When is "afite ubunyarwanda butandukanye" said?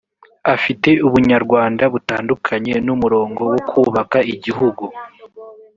0.53-2.73